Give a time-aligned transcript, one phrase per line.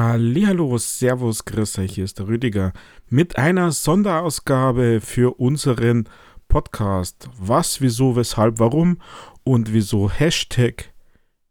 [0.00, 1.44] Hallihallo, Servus,
[1.76, 2.72] euch, hier ist der Rüdiger
[3.10, 6.08] mit einer Sonderausgabe für unseren
[6.48, 8.96] Podcast Was, Wieso, Weshalb, Warum
[9.44, 10.94] und wieso Hashtag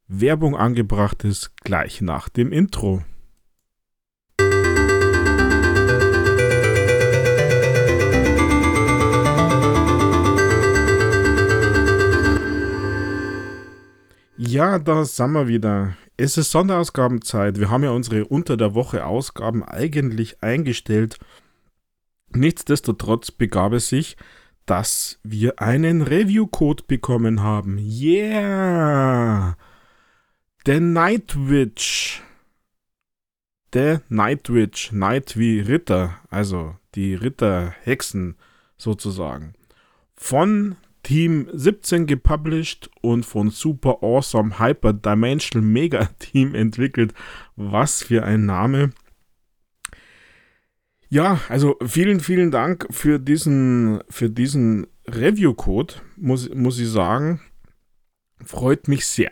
[0.08, 3.04] Werbung angebracht ist, gleich nach dem Intro.
[14.38, 15.96] Ja, da sind wir wieder.
[16.22, 17.62] Es ist Sonderausgabenzeit.
[17.62, 21.18] Wir haben ja unsere unter der Woche Ausgaben eigentlich eingestellt.
[22.36, 24.18] Nichtsdestotrotz begab es sich,
[24.66, 27.78] dass wir einen Review-Code bekommen haben.
[27.78, 29.56] Yeah!
[30.66, 32.22] The Night Witch.
[33.74, 34.92] The Night Witch.
[34.92, 38.36] Night wie Ritter, also die Ritterhexen
[38.78, 39.54] sozusagen.
[40.16, 47.14] Von Team 17 gepublished und von Super Awesome Hyper Dimensional Mega Team entwickelt.
[47.56, 48.92] Was für ein Name.
[51.10, 57.42] Ja, also vielen, vielen Dank für diesen, für diesen Review-Code, muss, muss ich sagen.
[58.46, 59.32] Freut mich sehr.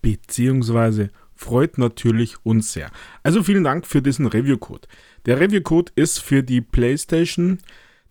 [0.00, 2.90] Beziehungsweise freut natürlich uns sehr.
[3.22, 4.88] Also vielen Dank für diesen Review-Code.
[5.26, 7.58] Der Review-Code ist für die PlayStation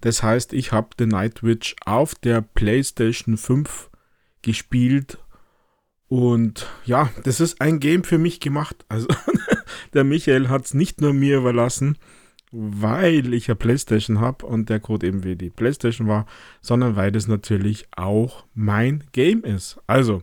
[0.01, 3.89] das heißt, ich habe The Night Witch auf der PlayStation 5
[4.41, 5.19] gespielt
[6.07, 8.83] und ja, das ist ein Game für mich gemacht.
[8.89, 9.07] Also
[9.93, 11.97] der Michael hat es nicht nur mir überlassen,
[12.51, 16.25] weil ich ja PlayStation habe und der Code eben wie die PlayStation war,
[16.61, 19.79] sondern weil das natürlich auch mein Game ist.
[19.87, 20.21] Also,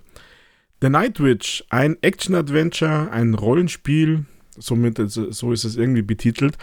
[0.83, 4.27] The Night Witch, ein Action-Adventure, ein Rollenspiel,
[4.59, 6.59] somit so ist es irgendwie betitelt,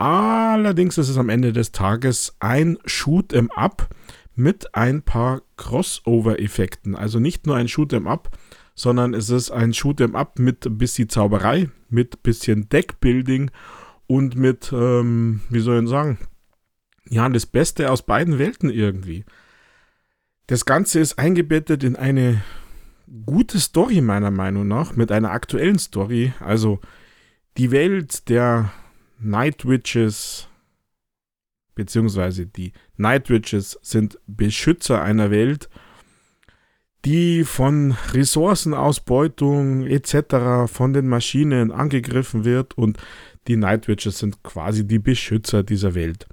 [0.00, 3.90] Allerdings ist es am Ende des Tages ein Shoot'em Up
[4.34, 6.96] mit ein paar Crossover-Effekten.
[6.96, 8.30] Also nicht nur ein Shoot'em Up,
[8.74, 13.50] sondern es ist ein Shoot'em Up mit ein bisschen Zauberei, mit ein bisschen Deckbuilding
[14.06, 16.16] und mit, ähm, wie soll ich sagen,
[17.10, 19.26] ja, das Beste aus beiden Welten irgendwie.
[20.46, 22.40] Das Ganze ist eingebettet in eine
[23.26, 26.32] gute Story meiner Meinung nach, mit einer aktuellen Story.
[26.40, 26.80] Also
[27.58, 28.72] die Welt der
[29.20, 30.48] Night Witches,
[31.74, 35.68] beziehungsweise die Night Witches sind Beschützer einer Welt,
[37.04, 40.70] die von Ressourcenausbeutung etc.
[40.72, 42.98] von den Maschinen angegriffen wird und
[43.46, 46.26] die Night Witches sind quasi die Beschützer dieser Welt.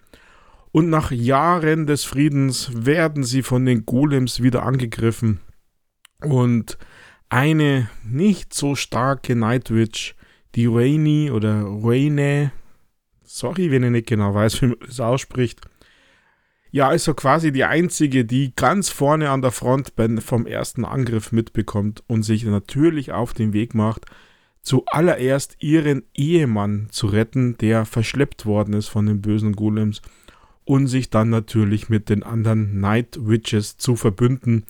[0.72, 5.40] Und nach Jahren des Friedens werden sie von den Golems wieder angegriffen
[6.22, 6.78] und
[7.30, 10.16] eine nicht so starke Night Witch,
[10.56, 12.52] die Rainy oder Raine,
[13.28, 15.60] Sorry, wenn ich nicht genau weiß, wie man das ausspricht.
[16.72, 22.04] Ja, also quasi die einzige, die ganz vorne an der Front vom ersten Angriff mitbekommt
[22.08, 24.06] und sich natürlich auf den Weg macht,
[24.62, 30.02] zuallererst ihren Ehemann zu retten, der verschleppt worden ist von den bösen Golems
[30.64, 34.66] und sich dann natürlich mit den anderen Night Witches zu verbünden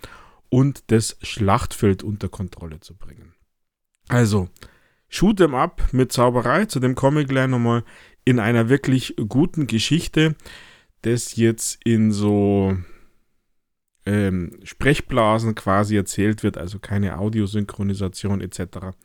[0.49, 3.33] und das Schlachtfeld unter Kontrolle zu bringen.
[4.07, 4.49] Also,
[5.09, 7.83] shoot em up mit Zauberei, zu dem Comic gleich nochmal
[8.27, 10.35] in einer wirklich guten Geschichte,
[11.03, 12.77] das jetzt in so
[14.05, 18.97] ähm, Sprechblasen quasi erzählt wird, also keine Audiosynchronisation etc.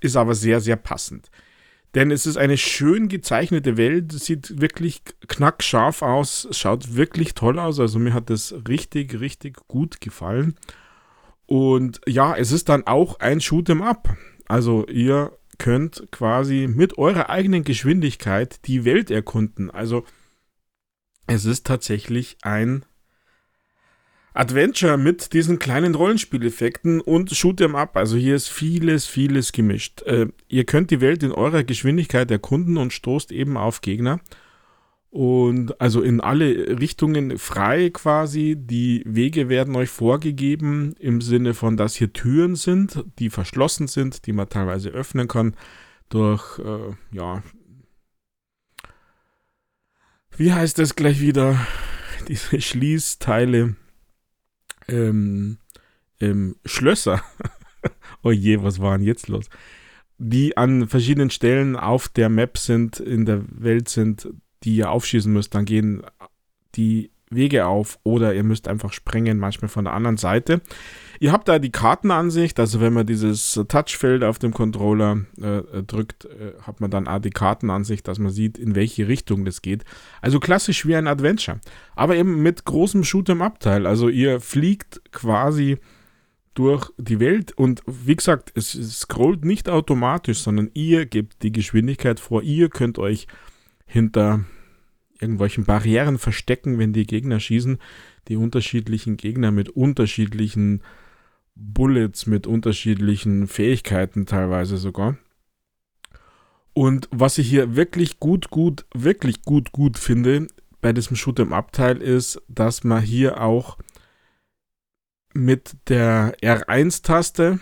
[0.00, 1.30] Ist aber sehr, sehr passend.
[1.94, 7.78] Denn es ist eine schön gezeichnete Welt, sieht wirklich knackscharf aus, schaut wirklich toll aus.
[7.78, 10.56] Also mir hat das richtig, richtig gut gefallen.
[11.46, 14.16] Und ja, es ist dann auch ein Shoot'em Up.
[14.48, 19.70] Also ihr könnt quasi mit eurer eigenen Geschwindigkeit die Welt erkunden.
[19.70, 20.04] Also
[21.28, 22.84] es ist tatsächlich ein
[24.34, 27.96] Adventure mit diesen kleinen Rollenspieleffekten und Shoot'em Up.
[27.96, 30.02] Also hier ist vieles, vieles gemischt.
[30.02, 34.18] Äh, ihr könnt die Welt in eurer Geschwindigkeit erkunden und stoßt eben auf Gegner.
[35.12, 38.56] Und also in alle Richtungen frei quasi.
[38.58, 44.26] Die Wege werden euch vorgegeben im Sinne von, dass hier Türen sind, die verschlossen sind,
[44.26, 45.54] die man teilweise öffnen kann
[46.08, 47.42] durch, äh, ja,
[50.38, 51.60] wie heißt das gleich wieder?
[52.28, 53.76] Diese Schließteile,
[54.88, 55.58] ähm,
[56.20, 57.22] ähm, Schlösser.
[58.22, 59.50] oh je, was war denn jetzt los?
[60.16, 64.28] Die an verschiedenen Stellen auf der Map sind, in der Welt sind,
[64.64, 66.02] die ihr aufschießen müsst, dann gehen
[66.74, 70.60] die Wege auf oder ihr müsst einfach springen, manchmal von der anderen Seite.
[71.18, 76.24] Ihr habt da die Kartenansicht, also wenn man dieses Touchfeld auf dem Controller äh, drückt,
[76.24, 79.84] äh, hat man dann auch die Kartenansicht, dass man sieht, in welche Richtung das geht.
[80.20, 81.60] Also klassisch wie ein Adventure,
[81.94, 83.86] aber eben mit großem Shoot'em-Up-Teil.
[83.86, 85.78] Also ihr fliegt quasi
[86.54, 92.20] durch die Welt und wie gesagt, es, scrollt nicht automatisch, sondern ihr gebt die Geschwindigkeit
[92.20, 92.42] vor.
[92.42, 93.26] Ihr könnt euch
[93.92, 94.44] hinter
[95.20, 97.78] irgendwelchen Barrieren verstecken, wenn die Gegner schießen.
[98.28, 100.82] Die unterschiedlichen Gegner mit unterschiedlichen
[101.54, 105.18] Bullets, mit unterschiedlichen Fähigkeiten teilweise sogar.
[106.72, 110.48] Und was ich hier wirklich gut, gut, wirklich gut, gut finde
[110.80, 113.76] bei diesem Shoot'em-Up-Teil ist, dass man hier auch
[115.34, 117.60] mit der R1-Taste,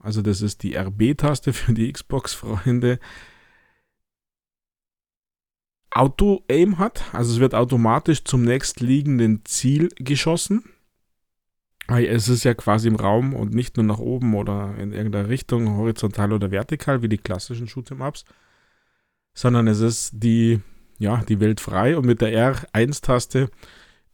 [0.00, 2.98] also das ist die RB-Taste für die Xbox-Freunde,
[5.94, 7.04] Auto-Aim hat.
[7.12, 10.64] Also es wird automatisch zum nächstliegenden Ziel geschossen.
[11.86, 15.76] Es ist ja quasi im Raum und nicht nur nach oben oder in irgendeiner Richtung,
[15.76, 18.24] horizontal oder vertikal, wie die klassischen Shoot'em-Ups,
[19.34, 20.60] sondern es ist die,
[20.98, 23.50] ja, die Welt frei und mit der R1-Taste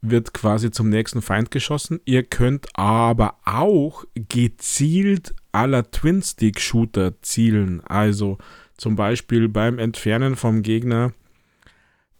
[0.01, 2.01] wird quasi zum nächsten Feind geschossen.
[2.05, 7.81] Ihr könnt aber auch gezielt aller Twin-Stick-Shooter zielen.
[7.85, 8.37] Also
[8.75, 11.13] zum Beispiel beim Entfernen vom Gegner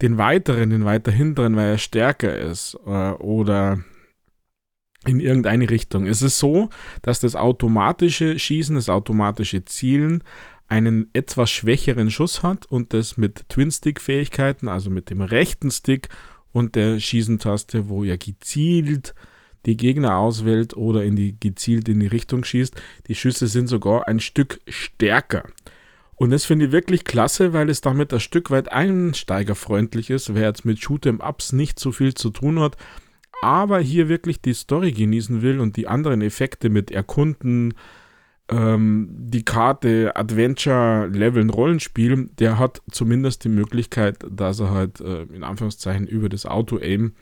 [0.01, 2.77] den weiteren, den weiter hinteren, weil er stärker ist.
[2.85, 3.83] Äh, oder
[5.05, 6.05] in irgendeine Richtung.
[6.05, 6.69] Es ist so,
[7.01, 10.23] dass das automatische Schießen, das automatische Zielen
[10.67, 16.09] einen etwas schwächeren Schuss hat und das mit Twin-Stick-Fähigkeiten, also mit dem rechten Stick
[16.53, 19.13] und der Schießentaste, wo ihr gezielt
[19.65, 22.79] die Gegner auswählt oder in die, gezielt in die Richtung schießt.
[23.07, 25.43] Die Schüsse sind sogar ein Stück stärker.
[26.21, 30.35] Und das finde ich wirklich klasse, weil es damit ein Stück weit einsteigerfreundlich ist.
[30.35, 32.77] Wer jetzt mit Shoot'em-Ups nicht so viel zu tun hat,
[33.41, 37.73] aber hier wirklich die Story genießen will und die anderen Effekte mit Erkunden,
[38.49, 45.23] ähm, die Karte Adventure, Leveln, Rollenspiel, der hat zumindest die Möglichkeit, dass er halt äh,
[45.23, 47.15] in Anführungszeichen über das Auto-Aim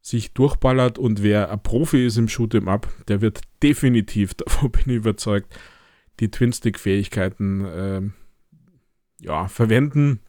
[0.00, 4.84] sich durchballert und wer ein Profi ist im Shoot'em Up, der wird definitiv, davon bin
[4.86, 5.54] ich überzeugt,
[6.20, 8.02] die Twin-Stick-Fähigkeiten äh,
[9.20, 10.20] ja, verwenden.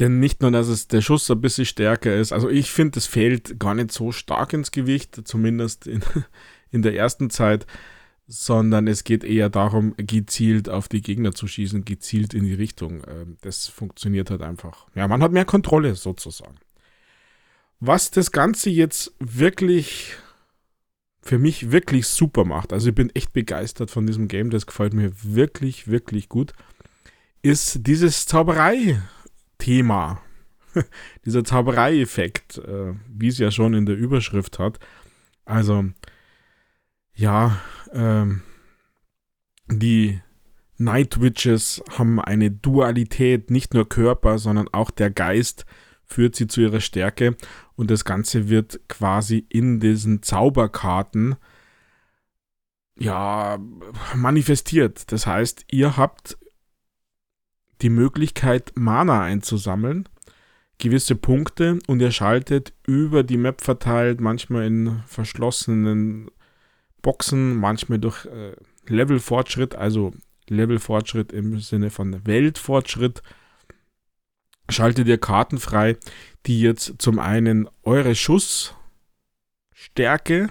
[0.00, 3.06] Denn nicht nur, dass es der Schuss ein bisschen stärker ist, also ich finde, es
[3.06, 6.02] fällt gar nicht so stark ins Gewicht, zumindest in,
[6.70, 7.66] in der ersten Zeit
[8.26, 13.02] sondern es geht eher darum, gezielt auf die Gegner zu schießen, gezielt in die Richtung.
[13.06, 14.86] Ähm, das funktioniert halt einfach.
[14.94, 16.56] Ja, man hat mehr Kontrolle sozusagen.
[17.80, 20.14] Was das Ganze jetzt wirklich
[21.20, 24.94] für mich wirklich super macht, also ich bin echt begeistert von diesem Game, das gefällt
[24.94, 26.52] mir wirklich, wirklich gut,
[27.42, 30.20] ist dieses Zauberei-Thema.
[31.26, 34.78] Dieser Zauberei-Effekt, äh, wie es ja schon in der Überschrift hat.
[35.44, 35.84] Also,
[37.14, 37.60] ja,
[37.92, 38.42] ähm,
[39.68, 40.20] die
[40.78, 45.66] Night Witches haben eine Dualität, nicht nur Körper, sondern auch der Geist
[46.04, 47.36] führt sie zu ihrer Stärke
[47.74, 51.36] und das Ganze wird quasi in diesen Zauberkarten
[52.98, 53.58] ja
[54.14, 55.10] manifestiert.
[55.10, 56.38] Das heißt, ihr habt
[57.82, 60.08] die Möglichkeit, Mana einzusammeln,
[60.78, 66.30] gewisse Punkte und ihr schaltet über die Map verteilt, manchmal in verschlossenen
[67.02, 68.56] Boxen, manchmal durch äh,
[68.86, 70.12] Levelfortschritt, also
[70.48, 73.22] Levelfortschritt im Sinne von Weltfortschritt,
[74.68, 75.96] schaltet ihr Karten frei,
[76.46, 80.50] die jetzt zum einen eure Schussstärke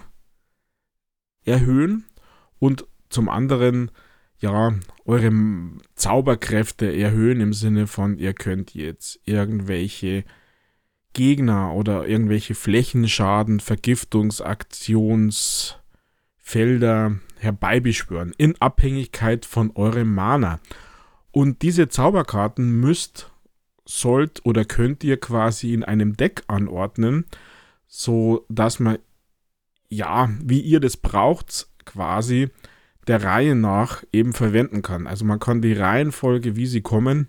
[1.44, 2.04] erhöhen
[2.58, 3.90] und zum anderen
[4.42, 4.74] ja
[5.04, 5.32] eure
[5.94, 10.24] Zauberkräfte erhöhen im Sinne von ihr könnt jetzt irgendwelche
[11.14, 15.76] Gegner oder irgendwelche Flächenschaden, Vergiftungsaktions
[16.36, 20.60] Felder herbeibeschwören, in Abhängigkeit von eurem Mana.
[21.30, 23.30] Und diese Zauberkarten müsst,
[23.84, 27.24] sollt oder könnt ihr quasi in einem Deck anordnen,
[27.86, 28.98] so dass man,
[29.88, 32.50] ja, wie ihr das braucht, quasi
[33.06, 35.06] der Reihe nach eben verwenden kann.
[35.06, 37.28] Also man kann die Reihenfolge, wie sie kommen,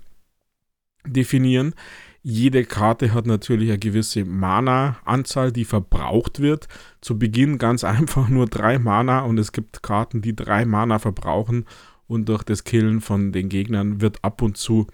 [1.06, 1.74] definieren.
[2.22, 6.68] Jede Karte hat natürlich eine gewisse Mana-Anzahl, die verbraucht wird.
[7.02, 11.66] Zu Beginn ganz einfach nur drei Mana und es gibt Karten, die drei Mana verbrauchen
[12.08, 14.88] und durch das Killen von den Gegnern wird ab und zu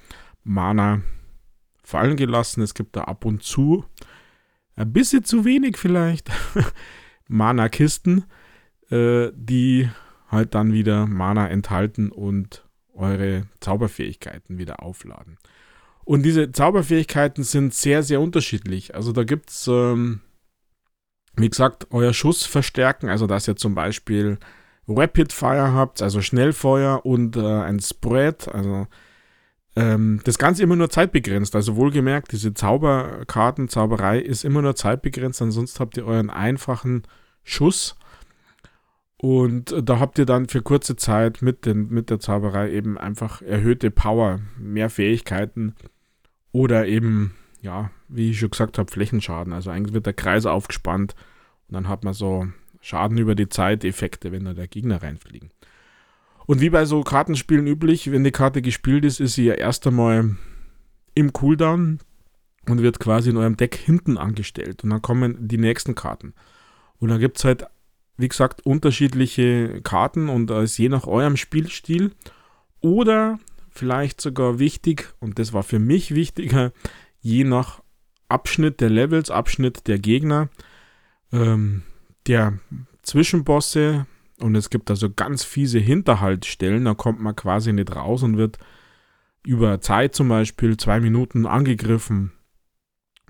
[0.43, 1.01] Mana
[1.83, 2.61] fallen gelassen.
[2.61, 3.85] Es gibt da ab und zu
[4.75, 6.31] ein bisschen zu wenig vielleicht
[7.27, 8.23] Mana-Kisten,
[8.89, 9.89] äh, die
[10.29, 15.37] halt dann wieder Mana enthalten und eure Zauberfähigkeiten wieder aufladen.
[16.05, 18.95] Und diese Zauberfähigkeiten sind sehr, sehr unterschiedlich.
[18.95, 20.21] Also da gibt es, ähm,
[21.35, 24.39] wie gesagt, euer Schuss verstärken, also dass ihr zum Beispiel
[24.87, 28.87] Rapid Fire habt, also Schnellfeuer und äh, ein Spread, also
[29.75, 31.55] ähm, das Ganze immer nur zeitbegrenzt.
[31.55, 37.03] Also wohlgemerkt, diese Zauberkarten, Zauberei ist immer nur zeitbegrenzt, ansonsten habt ihr euren einfachen
[37.43, 37.95] Schuss.
[39.21, 43.41] Und da habt ihr dann für kurze Zeit mit, den, mit der Zauberei eben einfach
[43.41, 45.75] erhöhte Power, mehr Fähigkeiten
[46.53, 49.51] oder eben, ja, wie ich schon gesagt habe, Flächenschaden.
[49.51, 51.15] Also eigentlich wird der Kreis aufgespannt
[51.67, 52.47] und dann hat man so
[52.79, 55.51] Schaden über die Zeit, Effekte, wenn da der Gegner reinfliegen.
[56.45, 59.85] Und wie bei so Kartenspielen üblich, wenn die Karte gespielt ist, ist sie ja erst
[59.85, 60.37] einmal
[61.13, 61.99] im Cooldown
[62.69, 64.85] und wird quasi in eurem Deck hinten angestellt.
[64.85, 66.33] Und dann kommen die nächsten Karten.
[66.99, 67.65] Und dann gibt es halt,
[68.19, 72.11] wie gesagt, unterschiedliche Karten und ist je nach eurem Spielstil.
[72.81, 76.73] Oder vielleicht sogar wichtig, und das war für mich wichtiger,
[77.21, 77.81] je nach
[78.27, 80.49] Abschnitt der Levels, Abschnitt der Gegner,
[81.31, 81.83] ähm,
[82.27, 82.59] der
[83.03, 84.05] Zwischenbosse,
[84.41, 88.57] und es gibt also ganz fiese Hinterhaltstellen, da kommt man quasi nicht raus und wird
[89.45, 92.33] über Zeit zum Beispiel zwei Minuten angegriffen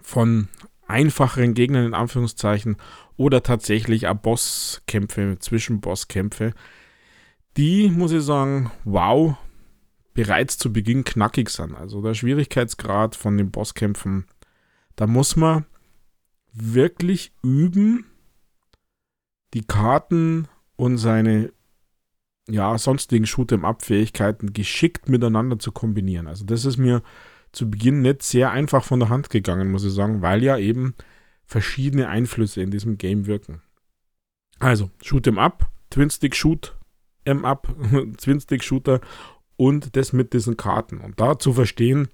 [0.01, 0.47] von
[0.89, 2.77] einfacheren Gegnern in Anführungszeichen
[3.17, 6.53] oder tatsächlich auch Bosskämpfe, Zwischenbosskämpfe,
[7.57, 9.35] die, muss ich sagen, wow,
[10.13, 11.75] bereits zu Beginn knackig sind.
[11.75, 14.25] Also der Schwierigkeitsgrad von den Bosskämpfen,
[14.95, 15.65] da muss man
[16.53, 18.05] wirklich üben,
[19.53, 21.51] die Karten und seine
[22.49, 26.27] ja, sonstigen Shoot'em-up-Fähigkeiten geschickt miteinander zu kombinieren.
[26.27, 27.01] Also das ist mir
[27.51, 30.95] zu Beginn nicht sehr einfach von der Hand gegangen, muss ich sagen, weil ja eben
[31.45, 33.61] verschiedene Einflüsse in diesem Game wirken.
[34.59, 36.77] Also, Shoot'em Up, Twin-Stick Shoot,
[37.25, 37.67] M Up,
[38.17, 39.01] Twin-Stick Shooter
[39.55, 40.99] und das mit diesen Karten.
[40.99, 42.09] Und da zu verstehen,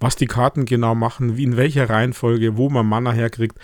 [0.00, 3.58] was die Karten genau machen, wie in welcher Reihenfolge, wo man Mana herkriegt,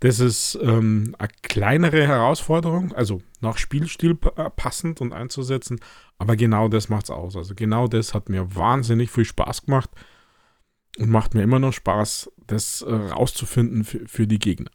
[0.00, 5.80] das ist ähm, eine kleinere Herausforderung, also nach Spielstil passend und einzusetzen,
[6.18, 7.34] aber genau das macht es aus.
[7.34, 9.90] Also genau das hat mir wahnsinnig viel Spaß gemacht
[10.98, 14.70] und macht mir immer noch Spaß, das äh, rauszufinden für, für die Gegner.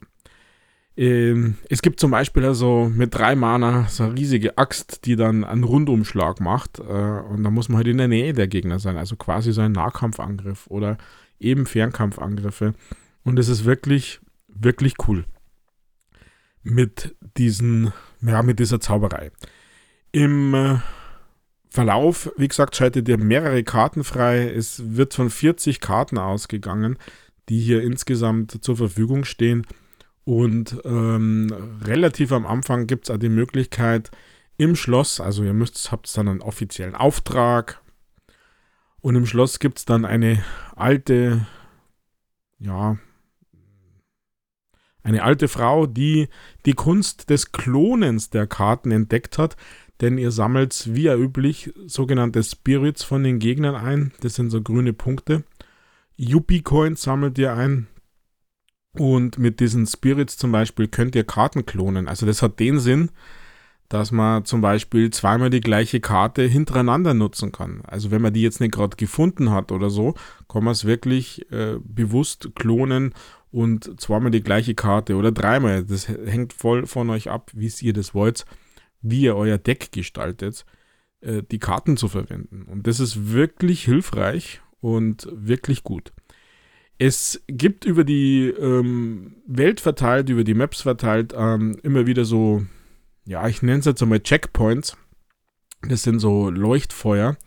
[0.98, 5.44] Ähm, es gibt zum Beispiel also mit drei Mana so eine riesige Axt, die dann
[5.44, 8.98] einen Rundumschlag macht äh, und da muss man halt in der Nähe der Gegner sein,
[8.98, 10.98] also quasi so ein Nahkampfangriff oder
[11.40, 12.74] eben Fernkampfangriffe
[13.24, 14.20] und es ist wirklich
[14.54, 15.26] wirklich cool
[16.64, 19.32] mit diesen, ja, mit dieser Zauberei.
[20.12, 20.78] Im äh,
[21.72, 24.50] Verlauf, wie gesagt, schaltet ihr mehrere Karten frei.
[24.50, 26.98] Es wird von 40 Karten ausgegangen,
[27.48, 29.66] die hier insgesamt zur Verfügung stehen.
[30.26, 34.12] Und ähm, relativ am Anfang gibt es auch die Möglichkeit
[34.58, 37.82] im Schloss, also ihr müsst, habt dann einen offiziellen Auftrag.
[39.00, 40.44] Und im Schloss gibt es dann eine
[40.76, 41.48] alte,
[42.60, 42.98] ja,
[45.04, 46.28] eine alte Frau, die
[46.66, 49.56] die Kunst des Klonens der Karten entdeckt hat,
[50.02, 54.12] denn ihr sammelt wie ja üblich sogenannte Spirits von den Gegnern ein.
[54.22, 55.44] Das sind so grüne Punkte.
[56.18, 57.88] Yuppie-Coins sammelt ihr ein.
[58.94, 62.08] Und mit diesen Spirits zum Beispiel könnt ihr Karten klonen.
[62.08, 63.12] Also das hat den Sinn,
[63.88, 67.82] dass man zum Beispiel zweimal die gleiche Karte hintereinander nutzen kann.
[67.86, 70.16] Also wenn man die jetzt nicht gerade gefunden hat oder so,
[70.50, 73.14] kann man es wirklich äh, bewusst klonen
[73.52, 75.84] und zweimal die gleiche Karte oder dreimal.
[75.84, 78.46] Das hängt voll von euch ab, wie ihr das wollt,
[79.02, 80.66] wie ihr euer Deck gestaltet,
[81.22, 82.64] äh, die Karten zu verwenden.
[82.64, 86.12] Und das ist wirklich hilfreich und wirklich gut.
[86.98, 92.64] Es gibt über die ähm, Welt verteilt, über die Maps verteilt, ähm, immer wieder so,
[93.26, 94.98] ja, ich nenne es jetzt einmal Checkpoints.
[95.88, 97.38] Das sind so Leuchtfeuer,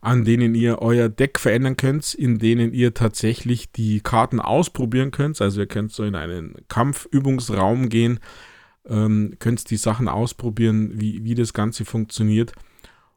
[0.00, 5.38] an denen ihr euer Deck verändern könnt, in denen ihr tatsächlich die Karten ausprobieren könnt.
[5.42, 8.18] Also ihr könnt so in einen Kampfübungsraum gehen,
[8.88, 12.52] ähm, könnt die Sachen ausprobieren, wie, wie das Ganze funktioniert.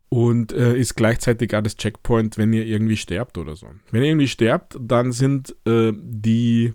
[0.10, 3.68] Und äh, ist gleichzeitig auch das Checkpoint, wenn ihr irgendwie sterbt oder so.
[3.90, 6.74] Wenn ihr irgendwie sterbt, dann sind äh, die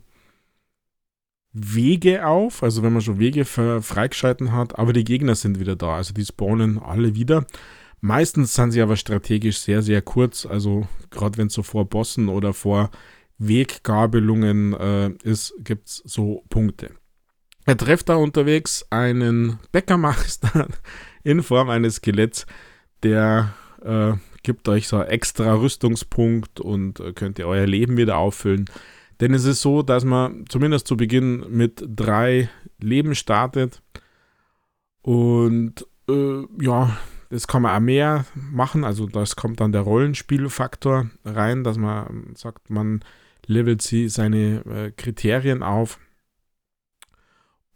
[1.53, 5.97] Wege auf, also wenn man schon Wege freigeschalten hat, aber die Gegner sind wieder da,
[5.97, 7.47] also die spawnen alle wieder.
[8.01, 10.47] Meistens sind sie aber strategisch sehr, sehr kurz.
[10.47, 12.91] Also gerade wenn es so vor Bossen oder vor
[13.39, 16.91] Weggabelungen äh, ist, gibt es so Punkte.
[17.69, 20.69] Er trifft da unterwegs einen Bäckermeister
[21.23, 22.47] in Form eines Skeletts,
[23.03, 28.71] der äh, gibt euch so extra Rüstungspunkt und äh, könnt ihr euer Leben wieder auffüllen.
[29.21, 32.49] Denn es ist so, dass man zumindest zu Beginn mit drei
[32.81, 33.83] Leben startet.
[35.03, 36.97] Und äh, ja,
[37.29, 42.33] das kann man auch mehr machen, also das kommt dann der Rollenspielfaktor rein, dass man
[42.35, 43.05] sagt, man
[43.45, 45.99] levelt sie seine äh, Kriterien auf.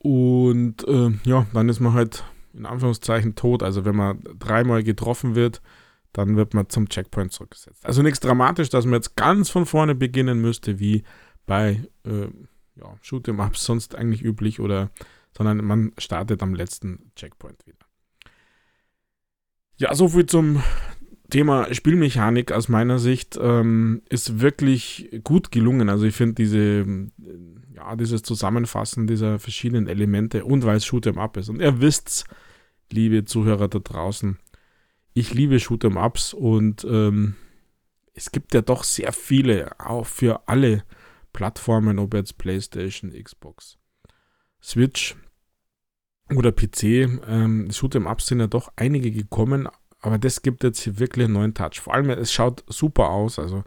[0.02, 3.62] Und äh, ja, dann ist man halt in Anführungszeichen tot.
[3.62, 5.62] Also wenn man dreimal getroffen wird,
[6.12, 7.87] dann wird man zum Checkpoint zurückgesetzt.
[7.87, 11.04] Also nichts dramatisch, dass man jetzt ganz von vorne beginnen müsste, wie
[11.47, 12.28] bei äh,
[12.76, 14.90] ja, Shoot'em Ups sonst eigentlich üblich oder,
[15.37, 17.78] sondern man startet am letzten Checkpoint wieder.
[19.76, 20.62] Ja, soviel zum
[21.32, 25.88] Thema Spielmechanik aus meiner Sicht ähm, ist wirklich gut gelungen.
[25.88, 26.84] Also ich finde diese,
[27.74, 31.48] ja, dieses Zusammenfassen dieser verschiedenen Elemente und weil es Shoot'em Up ist.
[31.48, 32.24] Und ihr wisst's,
[32.90, 34.36] liebe Zuhörer da draußen,
[35.14, 37.36] ich liebe Shoot'em Ups und ähm,
[38.12, 40.84] es gibt ja doch sehr viele, auch für alle
[41.32, 43.78] Plattformen, ob jetzt PlayStation, Xbox,
[44.62, 45.16] Switch
[46.36, 46.82] oder PC.
[47.26, 49.66] Ähm, Shoot'em sind ja doch einige gekommen,
[50.02, 51.80] aber das gibt jetzt hier wirklich einen neuen Touch.
[51.80, 53.38] Vor allem, es schaut super aus.
[53.38, 53.64] Also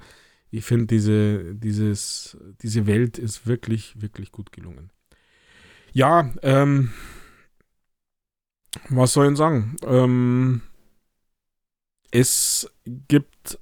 [0.51, 4.91] ich finde, diese, diese Welt ist wirklich, wirklich gut gelungen.
[5.93, 6.91] Ja, ähm,
[8.89, 9.77] was soll ich sagen?
[9.83, 10.61] Ähm,
[12.11, 13.59] es gibt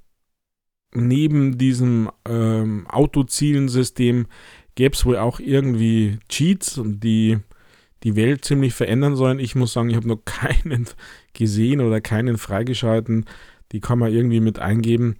[0.92, 4.26] neben diesem ähm, Autozielensystem
[4.74, 7.38] gäbe es wohl auch irgendwie Cheats, die
[8.02, 9.38] die Welt ziemlich verändern sollen.
[9.38, 10.88] Ich muss sagen, ich habe noch keinen
[11.34, 13.26] gesehen oder keinen freigeschalten.
[13.72, 15.16] Die kann man irgendwie mit eingeben.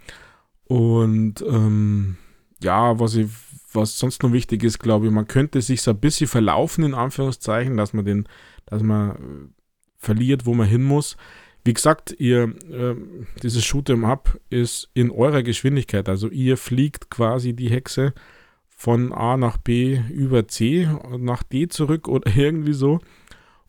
[0.65, 2.17] Und ähm,
[2.63, 3.29] ja, was, ich,
[3.73, 6.95] was sonst noch wichtig ist, glaube ich, man könnte sich so ein bisschen verlaufen, in
[6.95, 8.29] Anführungszeichen, dass man den,
[8.67, 9.17] dass man äh,
[9.99, 11.17] verliert, wo man hin muss.
[11.65, 12.95] Wie gesagt, ihr, äh,
[13.43, 16.09] dieses Shoot'em Up ist in eurer Geschwindigkeit.
[16.09, 18.13] Also ihr fliegt quasi die Hexe
[18.69, 23.01] von A nach B über C und nach D zurück oder irgendwie so.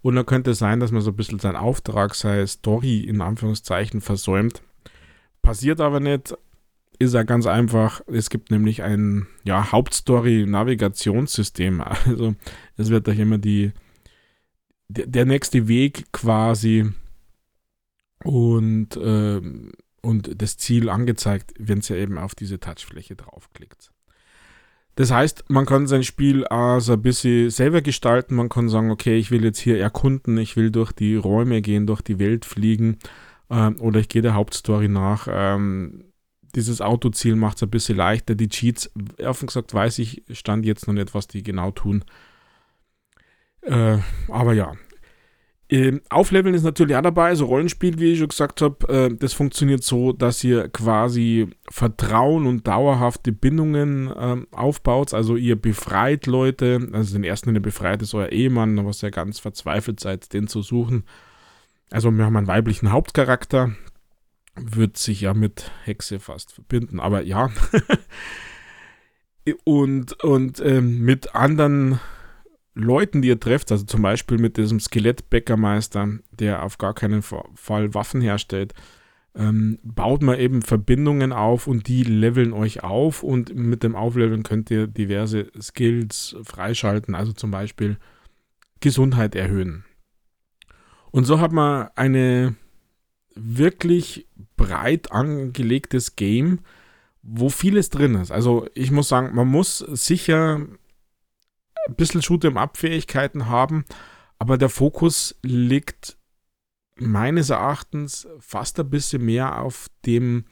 [0.05, 3.21] Und dann könnte es sein, dass man so ein bisschen seinen Auftrag, sei Story in
[3.21, 4.61] Anführungszeichen, versäumt.
[5.41, 6.37] Passiert aber nicht,
[6.99, 8.01] ist ja ganz einfach.
[8.05, 11.81] Es gibt nämlich ein ja, Hauptstory-Navigationssystem.
[12.05, 12.35] Also
[12.77, 13.71] es wird euch immer die,
[14.89, 16.91] der, der nächste Weg quasi
[18.23, 19.41] und, äh,
[20.03, 23.89] und das Ziel angezeigt, wenn ihr eben auf diese Touchfläche draufklickt.
[24.95, 28.35] Das heißt, man kann sein Spiel also ein bisschen selber gestalten.
[28.35, 31.85] Man kann sagen, okay, ich will jetzt hier erkunden, ich will durch die Räume gehen,
[31.85, 32.97] durch die Welt fliegen
[33.49, 35.27] ähm, oder ich gehe der Hauptstory nach.
[35.29, 36.05] Ähm,
[36.55, 38.35] dieses Autoziel macht es ein bisschen leichter.
[38.35, 38.89] Die Cheats,
[39.21, 42.05] offen gesagt, weiß ich, stand jetzt noch nicht, was die genau tun.
[43.61, 43.97] Äh,
[44.29, 44.73] aber ja,
[45.67, 48.87] ähm, Aufleveln ist natürlich auch dabei, so Rollenspiel, wie ich schon gesagt habe.
[48.87, 55.15] Äh, das funktioniert so, dass ihr quasi Vertrauen und dauerhafte Bindungen äh, aufbaut.
[55.15, 59.09] Also ihr befreit Leute, also den ersten, den ihr befreit, ist euer Ehemann, was ihr
[59.09, 61.03] ganz verzweifelt seid, den zu suchen.
[61.89, 63.71] Also wir haben einen weiblichen Hauptcharakter,
[64.55, 67.49] wird sich ja mit Hexe fast verbinden, aber ja.
[69.63, 71.99] und und ähm, mit anderen
[72.75, 77.93] Leuten, die ihr trefft, also zum Beispiel mit diesem Skelettbäckermeister, der auf gar keinen Fall
[77.93, 78.73] Waffen herstellt,
[79.33, 84.43] ähm, baut man eben Verbindungen auf und die leveln euch auf und mit dem Aufleveln
[84.43, 87.97] könnt ihr diverse Skills freischalten, also zum Beispiel
[88.81, 89.85] Gesundheit erhöhen.
[91.11, 92.55] Und so hat man eine
[93.35, 96.59] wirklich breit angelegtes Game,
[97.21, 98.31] wo vieles drin ist.
[98.31, 100.61] Also ich muss sagen, man muss sicher
[101.87, 103.85] ein bisschen Shoot'em-up-Fähigkeiten haben,
[104.39, 106.17] aber der Fokus liegt
[106.97, 110.45] meines Erachtens fast ein bisschen mehr auf dem,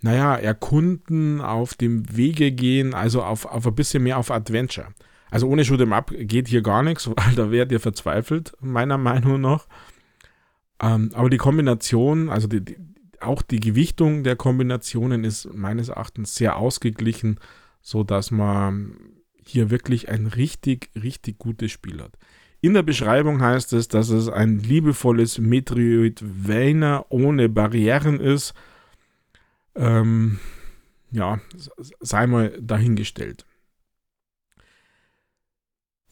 [0.00, 4.88] naja, Erkunden, auf dem Wege gehen, also auf, auf ein bisschen mehr auf Adventure.
[5.30, 9.40] Also ohne Shoot'em Up geht hier gar nichts, weil da werdet ihr verzweifelt, meiner Meinung
[9.40, 9.66] nach.
[10.80, 12.76] Ähm, aber die Kombination, also die, die,
[13.20, 17.38] auch die Gewichtung der Kombinationen ist meines Erachtens sehr ausgeglichen,
[17.80, 18.96] sodass man
[19.44, 22.16] hier wirklich ein richtig, richtig gutes Spiel hat.
[22.60, 28.54] In der Beschreibung heißt es, dass es ein liebevolles Metroidvania ohne Barrieren ist.
[29.74, 30.38] Ähm,
[31.10, 31.40] ja,
[32.00, 33.44] sei mal dahingestellt.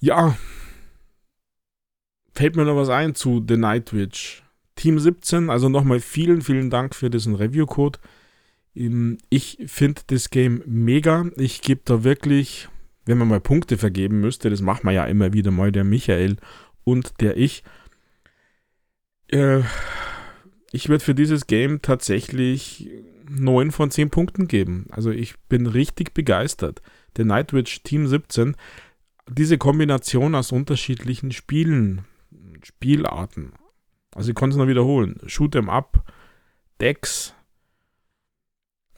[0.00, 0.36] Ja,
[2.34, 4.42] fällt mir noch was ein zu The Night Witch.
[4.74, 7.98] Team 17, also nochmal vielen, vielen Dank für diesen Review-Code.
[8.74, 11.26] Ähm, ich finde das Game mega.
[11.36, 12.68] Ich gebe da wirklich
[13.06, 16.36] wenn man mal Punkte vergeben müsste, das macht man ja immer wieder mal, der Michael
[16.84, 17.64] und der ich.
[19.28, 19.62] Äh,
[20.72, 22.88] ich würde für dieses Game tatsächlich
[23.28, 24.86] 9 von 10 Punkten geben.
[24.90, 26.82] Also ich bin richtig begeistert.
[27.16, 28.56] Der Nightwitch Team 17,
[29.28, 32.04] diese Kombination aus unterschiedlichen Spielen,
[32.62, 33.52] Spielarten.
[34.14, 35.18] Also ich konnte es noch wiederholen.
[35.26, 36.04] Shoot 'em up,
[36.80, 37.34] Decks,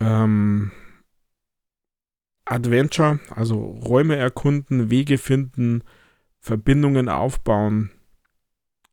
[0.03, 0.73] ähm,
[2.53, 5.83] Adventure, also Räume erkunden, Wege finden,
[6.39, 7.91] Verbindungen aufbauen,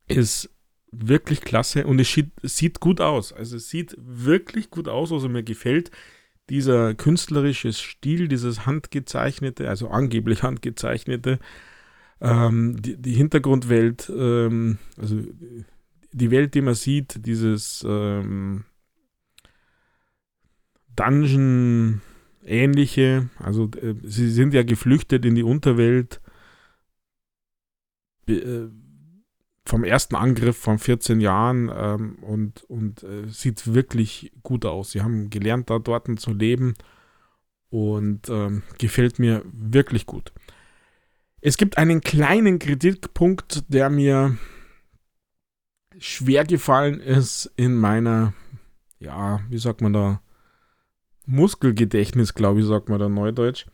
[0.08, 0.50] ist
[0.92, 3.32] wirklich klasse und es sieht gut aus.
[3.32, 5.90] Also es sieht wirklich gut aus, also mir gefällt
[6.48, 11.38] dieser künstlerische Stil, dieses handgezeichnete, also angeblich handgezeichnete,
[12.20, 15.22] ähm, die, die, Hintergrundwelt, ähm, also
[16.12, 18.64] die Welt, die man sieht, dieses ähm,
[22.50, 26.20] Dungeon-ähnliche, also äh, sie sind ja geflüchtet in die Unterwelt
[28.28, 28.66] äh,
[29.64, 34.90] vom ersten Angriff von 14 Jahren ähm, und, und äh, sieht wirklich gut aus.
[34.90, 36.74] Sie haben gelernt, da dort zu leben
[37.68, 40.32] und ähm, gefällt mir wirklich gut.
[41.40, 44.36] Es gibt einen kleinen Kritikpunkt, der mir
[45.98, 48.34] schwer gefallen ist in meiner,
[48.98, 50.20] ja, wie sagt man da,
[51.30, 53.66] Muskelgedächtnis, glaube ich, sagt man da neudeutsch.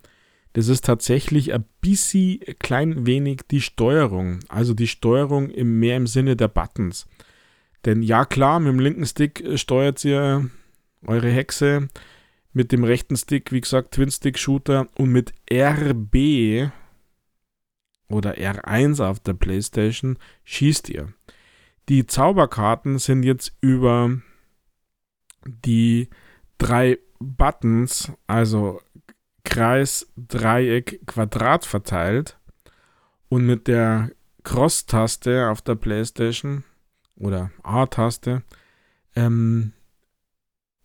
[0.53, 4.41] Das ist tatsächlich ein bisschen klein wenig die Steuerung.
[4.49, 7.07] Also die Steuerung im, mehr im Sinne der Buttons.
[7.85, 10.49] Denn ja, klar, mit dem linken Stick steuert ihr
[11.05, 11.89] eure Hexe.
[12.53, 14.89] Mit dem rechten Stick, wie gesagt, Twin-Stick-Shooter.
[14.97, 16.71] Und mit RB
[18.09, 21.13] oder R1 auf der PlayStation schießt ihr.
[21.89, 24.19] Die Zauberkarten sind jetzt über
[25.45, 26.09] die
[26.59, 28.81] drei Buttons, also
[29.45, 32.39] Kreis, Dreieck, Quadrat verteilt
[33.29, 34.11] und mit der
[34.45, 36.65] Cross-Taste auf der PlayStation
[37.17, 38.43] oder A-Taste,
[39.15, 39.73] ähm,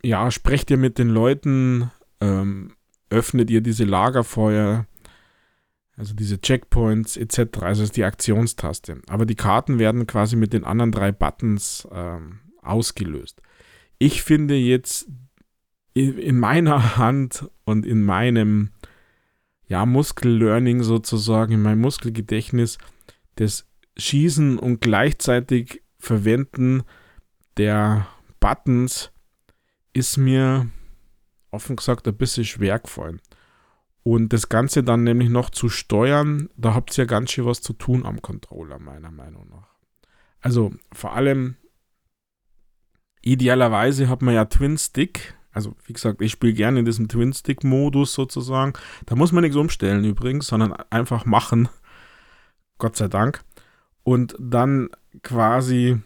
[0.02, 2.74] ja, sprecht ihr mit den Leuten, ähm,
[3.10, 4.86] öffnet ihr diese Lagerfeuer,
[5.96, 7.60] also diese Checkpoints etc.
[7.60, 9.02] Also ist die Aktionstaste.
[9.08, 13.42] Aber die Karten werden quasi mit den anderen drei Buttons ähm, ausgelöst.
[13.98, 15.08] Ich finde jetzt
[15.94, 18.70] in meiner Hand und in meinem
[19.66, 22.78] ja, Muskellearning sozusagen, in meinem Muskelgedächtnis,
[23.36, 26.82] das Schießen und gleichzeitig Verwenden
[27.56, 28.06] der
[28.40, 29.12] Buttons
[29.92, 30.68] ist mir
[31.50, 33.20] offen gesagt ein bisschen schwer gefallen.
[34.02, 37.60] Und das Ganze dann nämlich noch zu steuern, da habt ihr ja ganz schön was
[37.60, 39.68] zu tun am Controller, meiner Meinung nach.
[40.40, 41.56] Also vor allem,
[43.20, 45.34] idealerweise hat man ja Twin Stick.
[45.52, 48.72] Also wie gesagt, ich spiele gerne in diesem Twin Stick-Modus sozusagen.
[49.06, 51.68] Da muss man nichts umstellen übrigens, sondern einfach machen.
[52.78, 53.44] Gott sei Dank.
[54.02, 54.88] Und dann
[55.22, 55.98] quasi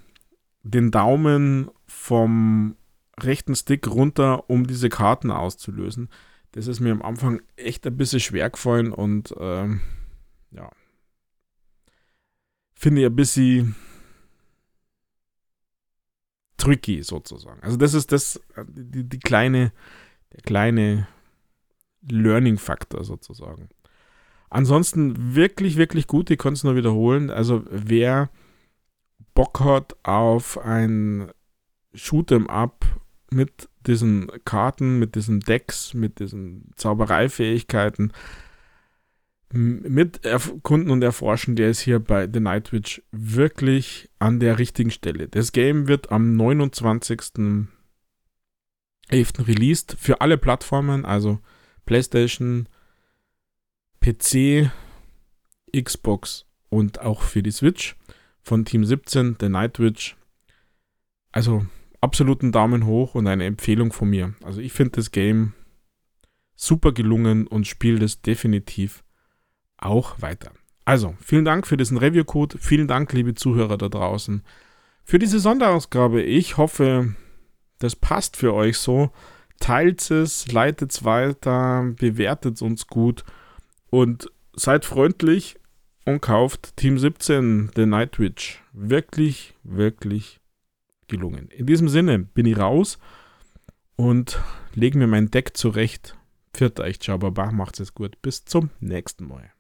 [0.63, 2.77] den Daumen vom
[3.19, 6.09] rechten Stick runter, um diese Karten auszulösen.
[6.53, 9.81] Das ist mir am Anfang echt ein bisschen schwer gefallen und ähm,
[10.51, 10.71] ja.
[12.75, 13.77] Finde ich ein bisschen
[16.66, 17.62] tricky sozusagen.
[17.62, 19.72] Also das ist das, die, die kleine,
[20.33, 21.07] der kleine
[22.09, 23.68] Learning-Faktor sozusagen.
[24.50, 27.31] Ansonsten wirklich, wirklich gut, ich konnte es nur wiederholen.
[27.31, 28.31] Also wer
[29.35, 31.31] Bock hat auf ein
[31.94, 32.85] Shoot'em Up
[33.31, 38.12] mit diesen Karten, mit diesen Decks, mit diesen Zaubereifähigkeiten
[39.53, 44.91] mit erkunden und erforschen, der ist hier bei The Night Witch wirklich an der richtigen
[44.91, 45.29] Stelle.
[45.29, 47.67] Das Game wird am 29.11.
[49.47, 51.39] released für alle Plattformen, also
[51.85, 52.69] PlayStation,
[54.01, 54.71] PC,
[55.77, 57.97] Xbox und auch für die Switch
[58.43, 60.17] von Team 17, The Night Witch.
[61.33, 61.67] Also
[62.01, 64.35] absoluten Daumen hoch und eine Empfehlung von mir.
[64.43, 65.53] Also ich finde das Game
[66.55, 69.05] super gelungen und spiele das definitiv
[69.79, 70.53] auch weiter.
[70.85, 72.59] Also, vielen Dank für diesen Review-Code.
[72.59, 74.43] Vielen Dank, liebe Zuhörer da draußen,
[75.05, 76.23] für diese Sonderausgabe.
[76.23, 77.15] Ich hoffe,
[77.79, 79.11] das passt für euch so.
[79.59, 83.25] Teilt es, leitet es weiter, bewertet uns gut
[83.91, 85.57] und seid freundlich
[86.05, 88.62] und kauft Team 17, The Nightwitch.
[88.73, 90.41] Wirklich, wirklich
[91.09, 91.49] gelungen.
[91.49, 92.99] In diesem Sinne bin ich raus
[93.97, 94.41] und
[94.75, 96.17] lege mir mein Deck zurecht.
[96.53, 98.21] Viert euch, ciao, baba, macht's es gut.
[98.23, 99.56] Bis zum nächsten Mal.